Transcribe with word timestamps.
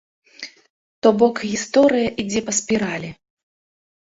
То 1.05 1.09
бок 1.19 1.35
гісторыя 1.51 2.07
ідзе 2.25 2.41
па 2.49 2.57
спіралі. 2.61 3.09